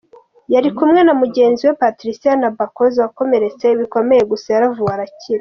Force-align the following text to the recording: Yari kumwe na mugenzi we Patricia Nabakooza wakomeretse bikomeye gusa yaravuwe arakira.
Yari 0.53 0.69
kumwe 0.77 0.99
na 1.03 1.13
mugenzi 1.21 1.61
we 1.67 1.73
Patricia 1.81 2.33
Nabakooza 2.39 2.99
wakomeretse 3.05 3.65
bikomeye 3.79 4.21
gusa 4.31 4.47
yaravuwe 4.55 4.91
arakira. 4.95 5.39